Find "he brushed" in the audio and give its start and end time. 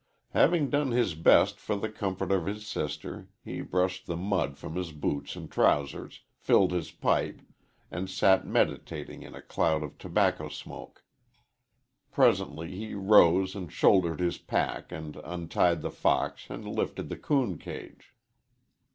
3.45-4.07